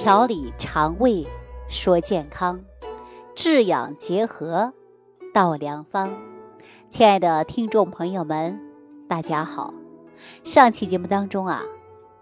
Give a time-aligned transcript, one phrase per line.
[0.00, 1.26] 调理肠胃
[1.68, 2.62] 说健康，
[3.34, 4.72] 治养结合
[5.34, 6.08] 道良方。
[6.88, 8.62] 亲爱的听众朋友们，
[9.10, 9.74] 大家好。
[10.42, 11.64] 上期节目当中啊，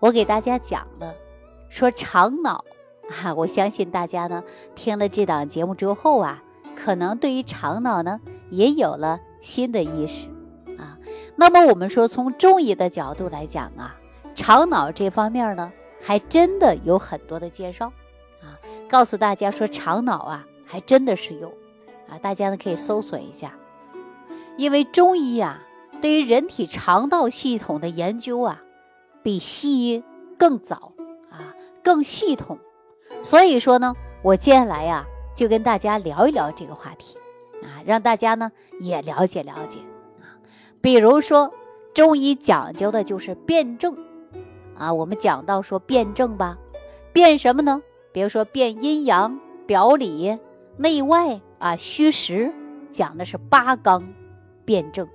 [0.00, 1.14] 我给大家讲了
[1.68, 2.64] 说肠脑
[3.22, 4.42] 啊，我相信大家呢
[4.74, 6.42] 听了这档节目之后啊，
[6.74, 8.20] 可能对于肠脑呢
[8.50, 10.30] 也有了新的意识
[10.78, 10.98] 啊。
[11.36, 13.94] 那么我们说从中医的角度来讲啊，
[14.34, 15.72] 肠脑这方面呢。
[16.08, 17.92] 还真的有很多的介绍
[18.40, 18.56] 啊，
[18.88, 21.52] 告诉大家说肠脑啊，还真的是有
[22.08, 23.58] 啊，大家呢可以搜索一下。
[24.56, 25.62] 因为中医啊，
[26.00, 28.62] 对于人体肠道系统的研究啊，
[29.22, 30.02] 比西医
[30.38, 30.94] 更早
[31.30, 31.52] 啊，
[31.84, 32.58] 更系统。
[33.22, 35.04] 所以说呢，我接下来呀，
[35.36, 37.18] 就跟大家聊一聊这个话题
[37.62, 39.80] 啊，让大家呢也了解了解
[40.20, 40.40] 啊。
[40.80, 41.52] 比如说，
[41.92, 44.07] 中医讲究的就是辨证。
[44.78, 46.56] 啊，我们讲到说辩证吧，
[47.12, 47.82] 辩什么呢？
[48.12, 50.38] 比如说辩阴阳、表里、
[50.76, 52.52] 内外啊、虚实，
[52.92, 54.14] 讲的是八纲
[54.64, 55.08] 辩证。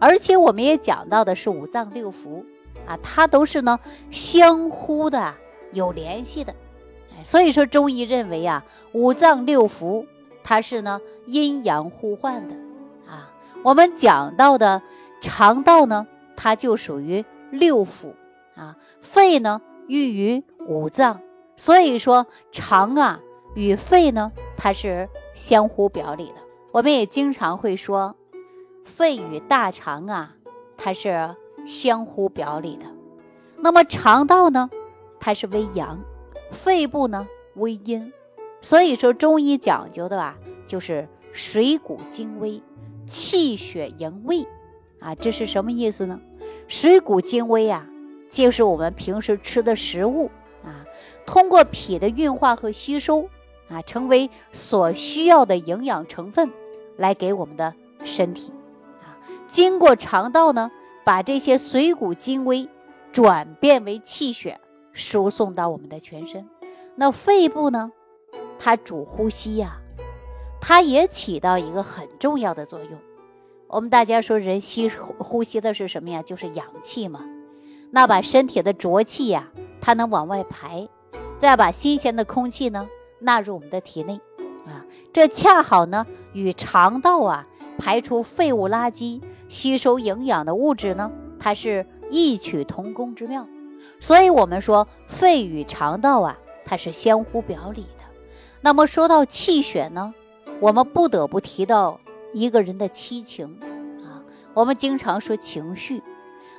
[0.00, 2.44] 而且我们也讲到的是五脏六腑
[2.86, 3.78] 啊，它都是呢
[4.10, 5.34] 相互的
[5.72, 6.54] 有联系的。
[7.22, 10.06] 所以说中医认为啊，五脏六腑
[10.42, 12.56] 它是呢阴阳互换的
[13.08, 13.30] 啊。
[13.62, 14.82] 我们讲到的
[15.20, 16.06] 肠道呢，
[16.36, 18.12] 它就属于六腑。
[18.56, 21.20] 啊，肺呢寓于五脏，
[21.56, 23.20] 所以说肠啊
[23.54, 26.34] 与肺呢它是相互表里的。
[26.72, 28.16] 我们也经常会说，
[28.84, 30.34] 肺与大肠啊
[30.76, 32.86] 它是相互表里的。
[33.58, 34.70] 那么肠道呢，
[35.20, 36.00] 它是为阳，
[36.50, 38.12] 肺部呢为阴，
[38.62, 42.62] 所以说中医讲究的啊就是水谷精微，
[43.06, 44.46] 气血营卫
[44.98, 46.20] 啊，这是什么意思呢？
[46.68, 47.86] 水谷精微啊。
[48.30, 50.30] 就是我们平时吃的食物
[50.64, 50.84] 啊，
[51.26, 53.28] 通过脾的运化和吸收
[53.68, 56.52] 啊，成为所需要的营养成分，
[56.96, 58.52] 来给我们的身体
[59.00, 59.16] 啊，
[59.46, 60.70] 经过肠道呢，
[61.04, 62.68] 把这些水谷精微
[63.12, 64.60] 转变为气血，
[64.92, 66.48] 输送到我们的全身。
[66.94, 67.92] 那肺部呢，
[68.58, 69.78] 它主呼吸呀，
[70.60, 72.98] 它也起到一个很重要的作用。
[73.68, 76.22] 我们大家说，人吸呼吸的是什么呀？
[76.22, 77.24] 就是氧气嘛。
[77.90, 79.48] 那把身体的浊气呀，
[79.80, 80.88] 它能往外排，
[81.38, 82.88] 再把新鲜的空气呢
[83.20, 84.20] 纳入我们的体内
[84.66, 87.46] 啊，这恰好呢与肠道啊
[87.78, 93.46] 排出废物垃圾、吸收营养的物质呢，它是异曲同工之妙。
[94.00, 98.04] 所以，我们说肺与肠道啊，它是相互表里的。
[98.60, 100.12] 那么说到气血呢，
[100.60, 102.00] 我们不得不提到
[102.32, 103.58] 一个人的七情
[104.04, 104.20] 啊，
[104.54, 106.02] 我们经常说情绪。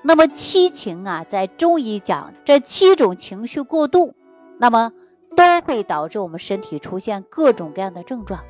[0.02, 4.14] 那么七情啊，在中医讲这七种情绪过度，
[4.58, 4.94] 那么
[5.36, 8.44] 都会导致我们身体出现各种各样的症状。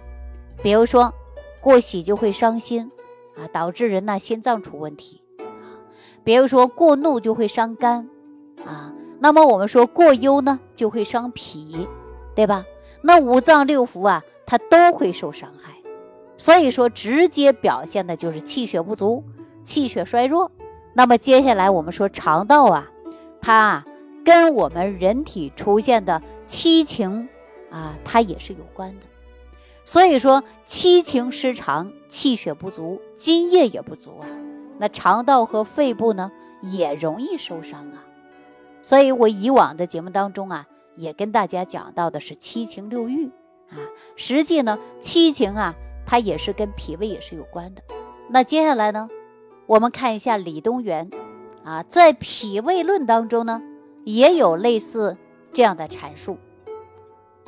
[0.62, 1.14] 比如说
[1.62, 2.92] 过喜就会伤心
[3.36, 5.22] 啊，导致人呢心脏出问题。
[6.24, 8.10] 比如说过怒就会伤肝
[8.66, 8.94] 啊。
[9.20, 11.88] 那么我们说过忧呢就会伤脾，
[12.36, 12.66] 对吧？
[13.02, 15.74] 那五脏六腑啊，它都会受伤害。
[16.38, 19.24] 所以说直接表现的就是气血不足、
[19.64, 20.52] 气血衰弱。
[20.98, 22.92] 那么接下来我们说肠道啊，
[23.40, 23.86] 它啊
[24.26, 27.30] 跟我们人体出现的七情
[27.70, 29.06] 啊，它也是有关的。
[29.86, 34.26] 所以说七情失常，气血不足，津液也不足啊，
[34.80, 36.32] 那肠道和肺部呢
[36.64, 38.04] 也容易受伤啊。
[38.82, 40.66] 所以我以往的节目当中啊，
[40.96, 43.28] 也跟大家讲到的是七情六欲
[43.70, 43.78] 啊，
[44.16, 45.76] 实际呢七情啊，
[46.08, 47.84] 它也是跟脾胃也是有关的。
[48.30, 49.10] 那接下来呢？
[49.68, 51.12] 我们看一下李东垣
[51.64, 53.62] 啊，在《脾胃论》当中呢，
[54.06, 55.18] 也有类似
[55.52, 56.38] 这样的阐述。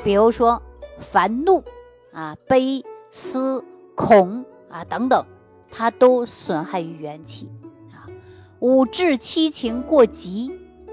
[0.03, 0.61] 比如说
[0.99, 1.63] 烦怒
[2.11, 3.63] 啊、悲思
[3.95, 5.25] 恐啊等等，
[5.71, 7.49] 它都损害于元气
[7.93, 8.11] 啊。
[8.59, 10.51] 五志七情过急，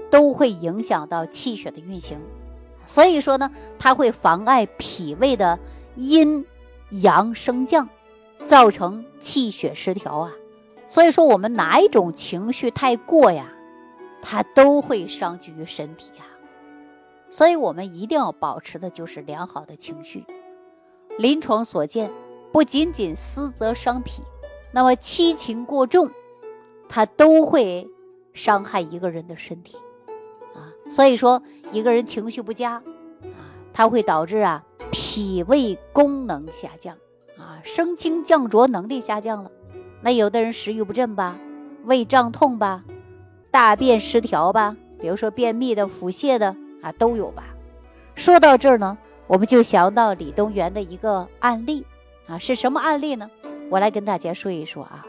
[0.09, 2.19] 都会影响到气血的运行。
[2.85, 5.59] 所以说呢，它会妨碍脾胃的
[5.95, 6.45] 阴
[6.89, 7.89] 阳升降，
[8.45, 10.31] 造成气血失调啊。
[10.89, 13.51] 所以说，我们哪一种情绪太过呀，
[14.21, 16.25] 它都会伤及于身体呀。
[17.29, 20.25] 所以我们一定要保持的就是良好的情绪。
[21.17, 22.09] 临床所见，
[22.53, 24.23] 不仅仅思则伤脾，
[24.71, 26.11] 那么七情过重，
[26.87, 27.89] 它都会
[28.33, 29.77] 伤害一个人的身体
[30.55, 30.71] 啊。
[30.89, 31.43] 所以说，
[31.73, 32.83] 一个人情绪不佳啊，
[33.73, 36.95] 它会导致啊脾胃功能下降
[37.37, 39.51] 啊，升清降浊能力下降了。
[40.01, 41.37] 那有的人食欲不振吧，
[41.83, 42.83] 胃胀痛吧，
[43.51, 47.43] 大便失调吧，比如说便秘的、腹泻的啊都有吧。
[48.15, 48.97] 说到这儿呢，
[49.27, 51.85] 我们就想到李东垣的一个案例
[52.27, 53.29] 啊，是什么案例呢？
[53.69, 55.05] 我来跟大家说一说啊。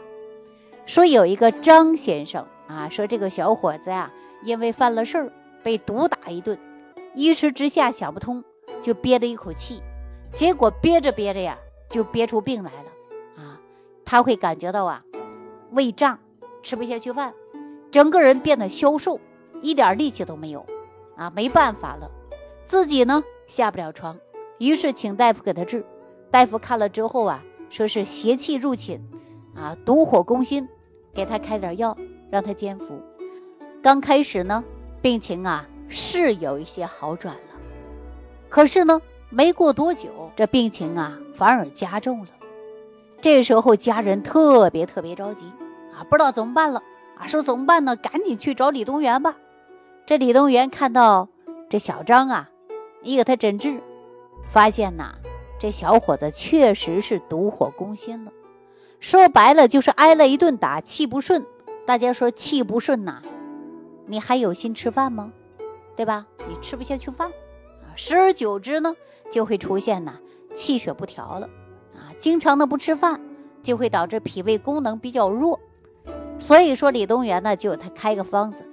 [0.85, 4.11] 说有一个张先生啊，说这个小伙子呀，
[4.43, 5.31] 因为犯了事儿
[5.63, 6.57] 被毒打一顿，
[7.13, 8.43] 一时之下想不通，
[8.81, 9.81] 就憋了一口气，
[10.31, 11.57] 结果憋着憋着呀，
[11.89, 12.88] 就憋出病来了。
[14.09, 15.03] 他会感觉到啊，
[15.69, 16.17] 胃胀，
[16.63, 17.35] 吃不下去饭，
[17.91, 19.19] 整个人变得消瘦，
[19.61, 20.65] 一点力气都没有
[21.15, 22.09] 啊，没办法了。
[22.63, 24.17] 自己呢下不了床，
[24.57, 25.85] 于是请大夫给他治。
[26.31, 29.07] 大夫看了之后啊，说是邪气入侵
[29.55, 30.67] 啊，毒火攻心，
[31.13, 31.95] 给他开点药
[32.31, 33.03] 让他煎服。
[33.83, 34.63] 刚开始呢，
[35.03, 37.61] 病情啊是有一些好转了，
[38.49, 42.29] 可是呢，没过多久，这病情啊反而加重了。
[43.21, 45.45] 这时候家人特别特别着急
[45.93, 46.83] 啊，不知道怎么办了
[47.17, 47.95] 啊，说怎么办呢？
[47.95, 49.35] 赶紧去找李东垣吧。
[50.05, 51.27] 这李东垣看到
[51.69, 52.49] 这小张啊。
[53.01, 53.79] 一给他诊治，
[54.49, 55.15] 发现呐，
[55.57, 58.33] 这小伙子确实是毒火攻心了。
[58.99, 61.45] 说白了就是挨了一顿打，气不顺。
[61.85, 63.21] 大家说气不顺呐，
[64.05, 65.31] 你还有心吃饭吗？
[65.95, 66.27] 对吧？
[66.49, 68.97] 你吃不下去饭啊，时而久之呢，
[69.31, 70.19] 就会出现呐
[70.53, 71.49] 气血不调了。
[72.19, 73.21] 经常的不吃饭，
[73.63, 75.59] 就会导致脾胃功能比较弱。
[76.37, 78.65] 所以说李东垣呢，就他开个方子，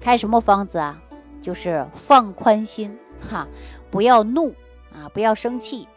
[0.00, 1.02] 开什么方子啊？
[1.40, 2.98] 就是放宽心。
[3.20, 3.48] 哈，
[3.90, 4.54] 不要怒
[4.92, 5.88] 啊，不要生气。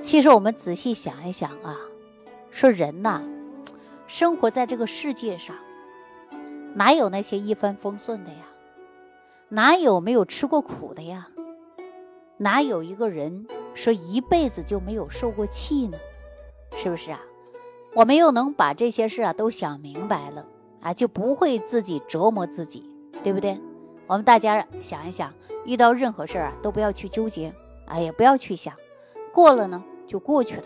[0.00, 1.76] 其实我们仔细想一想啊，
[2.50, 3.22] 说人呐，
[4.06, 5.56] 生活在这个世界上，
[6.74, 8.38] 哪有那些一帆风顺的呀？
[9.48, 11.28] 哪有没有吃过苦的呀？
[12.36, 15.96] 哪有一个人说一辈子就没有受过气呢？
[16.86, 17.20] 是不是啊？
[17.94, 20.46] 我们又能把这些事啊都想明白了
[20.80, 22.88] 啊，就不会自己折磨自己，
[23.24, 23.60] 对不对？
[24.06, 25.34] 我们大家想一想，
[25.64, 27.52] 遇到任何事儿啊，都不要去纠结，
[27.86, 28.74] 哎，也不要去想，
[29.32, 30.62] 过了呢就过去了，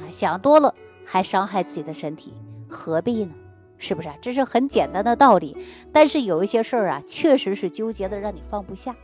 [0.00, 0.74] 啊，想多了
[1.04, 2.34] 还伤害自己的身体，
[2.68, 3.32] 何必呢？
[3.78, 4.08] 是不是？
[4.20, 5.56] 这是很简单的道理，
[5.92, 8.96] 但是有一些事儿啊，确实是纠结的让你放不下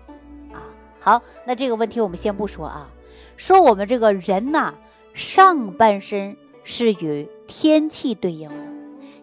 [0.52, 0.74] 啊。
[0.98, 2.90] 好，那这个问题我们先不说啊，
[3.36, 4.74] 说我们这个人呐，
[5.14, 6.36] 上半身
[6.70, 8.68] 是与天气对应的，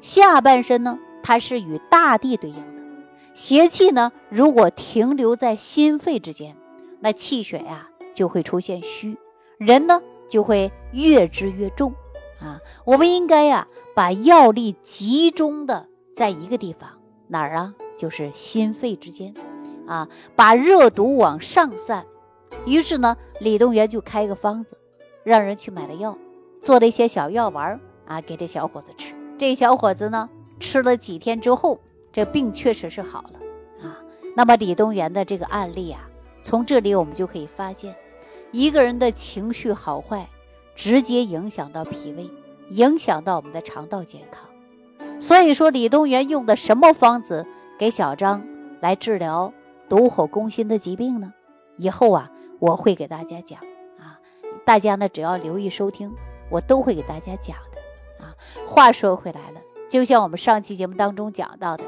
[0.02, 2.82] 下半身呢，它是与大地对应的。
[3.36, 6.58] 邪气呢，如果停留在心肺之间，
[7.00, 9.18] 那气血呀就会出现虚，
[9.60, 11.94] 人呢就会越治越重
[12.42, 12.62] 啊。
[12.84, 16.94] 我们应该呀把药力集中的在一个地方，
[17.28, 17.76] 哪儿啊？
[17.96, 19.36] 就是心肺之间
[19.86, 22.06] 啊，把热毒往上散。
[22.66, 24.80] 于是呢，李东垣就开个方子，
[25.24, 26.18] 让人去买了药，
[26.66, 29.14] 做了一些小药丸啊，给这小伙子吃。
[29.38, 31.80] 这小伙子呢，吃了几天之后。
[32.12, 33.40] 这病确实是好了
[33.88, 34.02] 啊。
[34.36, 36.10] 那么李东垣的这个案例啊，
[36.42, 37.96] 从这里我们就可以发现，
[38.52, 40.30] 一个人的情绪好坏，
[40.76, 42.32] 直接影响到脾胃，
[42.70, 44.50] 影响到我们的肠道健康。
[45.20, 47.46] 所以说，李东垣用的什么方子
[47.78, 48.48] 给小张
[48.80, 49.54] 来治疗
[49.88, 51.34] 毒火攻心的疾病呢？
[51.78, 53.60] 以后啊，我会给大家讲
[54.00, 54.18] 啊。
[54.66, 56.14] 大家呢，只要留意收听，
[56.50, 58.36] 我都会给大家讲的啊。
[58.68, 61.84] 话说回来了，就像我们上期节目当中讲到的。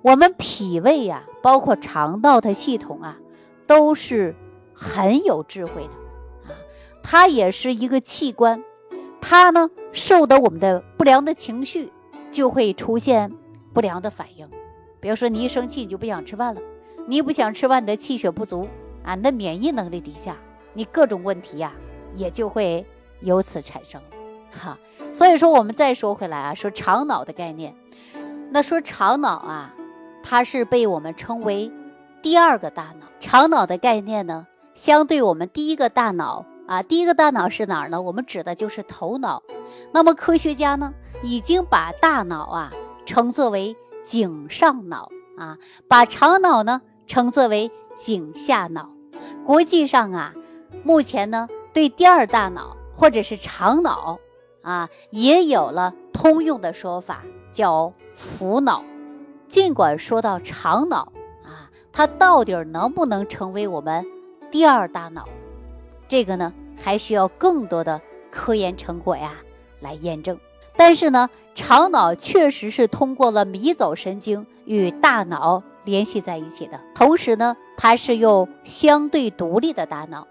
[0.00, 3.18] 我们脾胃呀，包括肠道的系统啊，
[3.66, 4.36] 都是
[4.72, 6.56] 很有智慧的啊。
[7.02, 8.62] 它也是一个器官，
[9.20, 11.90] 它呢受到我们的不良的情绪，
[12.30, 13.32] 就会出现
[13.74, 14.48] 不良的反应。
[15.00, 16.60] 比如说你一生气你就不想吃饭了，
[17.08, 18.68] 你不想吃饭，你的气血不足
[19.02, 20.36] 啊，你的免疫能力低下，
[20.74, 21.72] 你各种问题呀
[22.14, 22.86] 也就会
[23.20, 24.00] 由此产生。
[24.50, 24.78] 哈，
[25.12, 27.74] 所以说我们再说回来啊，说肠脑的概念，
[28.50, 29.74] 那说肠脑啊。
[30.20, 31.72] 它是被我们称为
[32.22, 38.02] 第二个大脑，肠脑的概念呢，相对我们第一个大脑啊，第一个大脑是哪儿呢？
[38.02, 39.42] 我们指的就是头脑。
[39.92, 42.72] 那么科学家呢，已经把大脑啊
[43.06, 45.08] 称作为颈上脑
[45.38, 45.56] 啊，
[45.86, 48.90] 把肠脑呢称作为颈下脑。
[49.46, 50.34] 国际上啊，
[50.82, 54.18] 目前呢对第二大脑或者是肠脑
[54.60, 58.82] 啊，也有了通用的说法，叫腹脑。
[59.46, 61.12] 尽管说到肠脑
[61.44, 64.04] 啊，它到底能不能成为我们
[64.50, 65.28] 第二大脑？
[66.08, 68.02] 这个呢，还需要更多的
[68.32, 69.34] 科研成果呀
[69.78, 70.40] 来验证。
[70.76, 76.80] 但是呢，肠脑确实是通过了迷走神经与大脑联系在一起的。
[76.96, 80.26] 同时呢，它是用相对独立的大脑，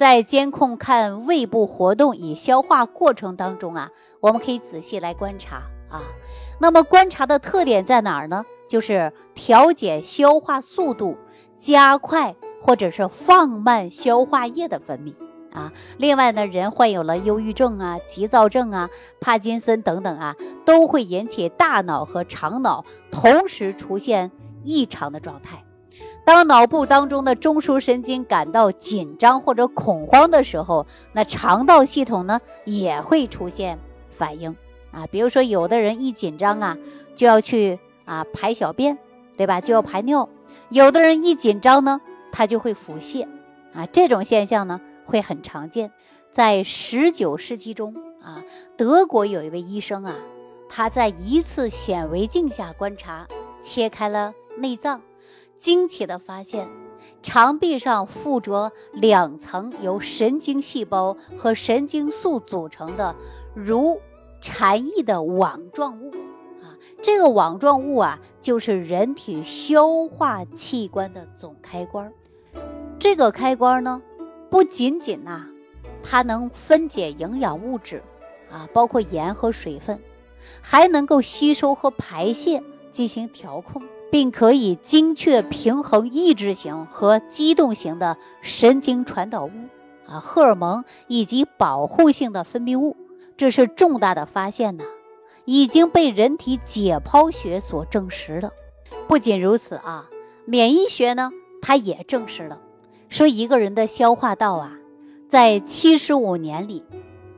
[0.00, 3.90] 在监控看胃部活动与消化过程当中啊，
[4.20, 6.00] 我们可以仔细来观察啊。
[6.58, 8.46] 那么观察的特点在哪儿呢？
[8.66, 11.18] 就是调节消化速度，
[11.58, 15.12] 加快或者是放慢消化液的分泌
[15.54, 15.70] 啊。
[15.98, 18.88] 另外呢，人患有了忧郁症啊、急躁症啊、
[19.20, 24.30] 帕金森等等啊，都会引起大脑和肠脑同时出现
[24.64, 25.62] 异常的状态。
[26.30, 34.54] 当脑部当中的中枢神经感到紧张或者恐慌的时候，那肠道系统呢也会出现反应
[34.92, 35.08] 啊。
[35.08, 36.78] 比如说，有的人一紧张啊，
[37.16, 38.98] 就要去啊排小便，
[39.36, 39.60] 对吧？
[39.60, 40.28] 就要排尿。
[40.68, 43.26] 有的人一紧张呢，他就会腹泻
[43.74, 43.86] 啊。
[43.86, 45.90] 这种现象呢会很常见。
[46.30, 48.44] 在十九世纪中啊，
[48.76, 50.14] 德国有一位医生啊，
[50.68, 53.26] 他在一次显微镜下观察，
[53.60, 55.00] 切开了内脏。
[55.60, 56.68] 惊奇的发现，
[57.22, 63.14] 肠壁上附着两层由神经细胞和神经素组成的
[63.54, 64.00] 如
[64.40, 66.12] 蝉翼的网状物
[66.62, 72.14] 啊，这个网状物啊，就是人体消化器官的总开关。
[72.98, 74.00] 这个开关呢，
[74.48, 75.50] 不仅仅呐，
[76.02, 78.02] 它能分解营养物质
[78.50, 80.00] 啊，包括盐和水分，
[80.62, 82.62] 还能够吸收和排泄
[82.92, 83.82] 进行调控。
[84.10, 89.50] 并可以精确平衡抑制型和激动型的神经传导物
[90.06, 92.96] 啊、荷尔蒙以及保护性的分泌物，
[93.36, 94.84] 这是重大的发现呢，
[95.44, 98.50] 已经被人体解剖学所证实了。
[99.06, 100.08] 不仅如此啊，
[100.44, 101.30] 免疫学呢，
[101.62, 102.58] 它也证实了，
[103.08, 104.72] 说一个人的消化道啊，
[105.28, 106.84] 在七十五年里，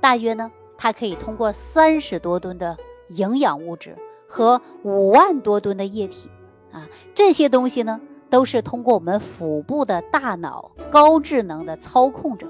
[0.01, 3.97] 大约呢，它可以通过三十多吨的营养物质
[4.29, 6.31] 和五万多吨的液体。
[6.73, 8.01] 啊，这些东西呢，
[8.31, 12.49] 都是通过我们腹部的大脑高智能的操控着。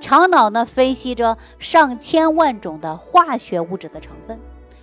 [0.00, 4.38] 肠脑呢，分析着上千万种的化学物质的成分，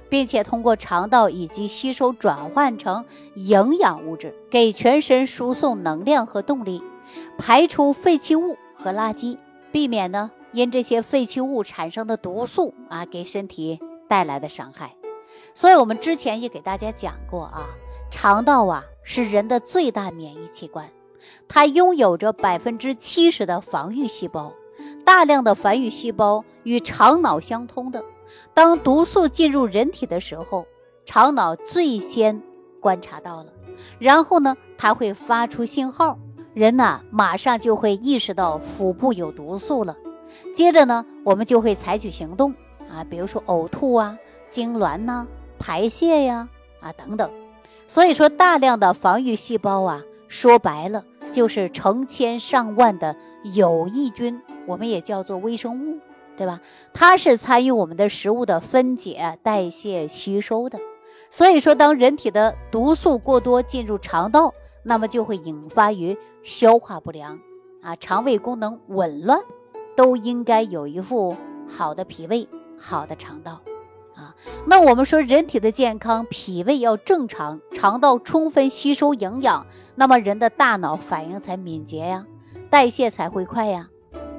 [0.10, 3.06] 并且通过肠道以及吸收转换成
[3.36, 6.84] 营养物质，给全身输送能量和动力，
[7.38, 9.38] 排出废弃物和垃圾，
[9.72, 13.80] 避免呢因这些废弃物产生的毒素啊给身体
[14.10, 14.96] 带来的伤害。
[15.54, 17.68] 所以我们之前也给大家讲过啊。
[18.10, 20.90] 肠道啊是人的最大免疫器官，
[21.48, 24.54] 它拥有着百分之七十的防御细胞，
[25.04, 28.04] 大量的防御细胞与肠脑相通的。
[28.54, 30.66] 当毒素进入人体的时候，
[31.06, 32.42] 肠脑最先
[32.80, 33.54] 观察到了，
[34.00, 36.18] 然后呢，它会发出信号，
[36.54, 39.98] 人呐马上就会意识到腹部有毒素了。
[40.54, 42.56] 接着呢，我们就会采取行动
[42.90, 44.18] 啊，比如说呕吐啊、
[44.50, 45.28] 痉挛呐、
[45.60, 47.30] 排泄呀啊等等。
[47.88, 56.00] 所以说，大量的防御细胞啊，说白了就是成千上万的有益菌，我们也叫做微生物，
[56.36, 56.62] 对吧？
[56.94, 60.80] 它是参与我们的食物的分解、代谢、吸收的。
[61.30, 67.39] 所以说，当人体的毒素过多进入肠道，那么就会引发于消化不良
[67.82, 69.42] 啊，肠胃功能紊乱，
[69.96, 71.36] 都应该有一副
[71.68, 72.48] 好的脾胃、
[72.80, 73.62] 好的肠道。
[74.65, 79.65] 那我们说人体的健康，脾胃要正常，肠道充分吸收营养，
[79.96, 82.25] 那么人的大脑反应才敏捷呀，
[82.70, 83.89] 代谢才会快呀。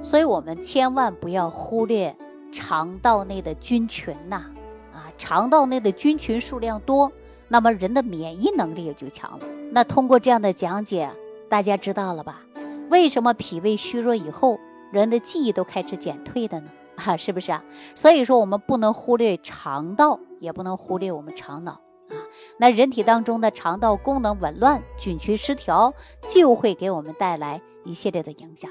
[0.02, 2.16] 所以我们千万不要忽略
[2.52, 4.46] 肠道内的菌群呐，
[4.92, 7.12] 啊，肠道内的菌群数量多，
[7.48, 9.46] 那么人的免疫能力也就强了。
[9.72, 11.10] 那通过这样的讲解，
[11.48, 12.42] 大家知道了吧？
[12.88, 14.60] 为什么脾胃虚弱以后，
[14.92, 16.68] 人的记忆都开始减退的呢？
[16.96, 17.64] 哈，是不是啊？
[17.94, 22.16] 所以说我们不能忽略肠道，也不能忽略我们肠脑啊。
[22.58, 28.70] 那人体当中的肠道功能紊乱、菌群失调，就会给我们带来一系列的影响。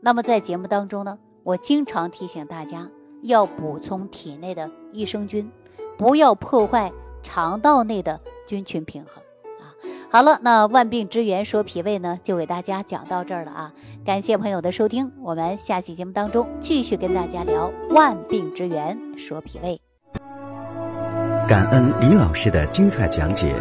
[0.00, 2.90] 那么在节目当中呢，我经常提醒大家
[3.22, 5.50] 要补充体内的益生菌，
[5.98, 9.23] 不要破坏肠道内的菌群平衡。
[10.14, 13.72] 好了，那万病之源说脾胃呢，就给大家讲到这儿了啊！
[14.06, 19.80] 感谢朋友的收听，我们下期节目当中继续跟大家聊万病之源说脾胃。
[21.48, 23.56] 感恩李老师的精彩讲解。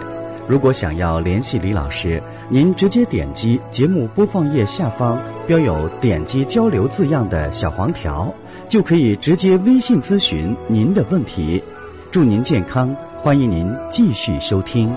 [0.48, 8.32] 如果想要联系李老师，您直接点击节目播放页下方标有“点击交流”字样的小黄条，
[8.70, 11.64] 就可以直接微信咨询您的问题。
[12.12, 14.94] 祝您健康，欢迎您继续收听。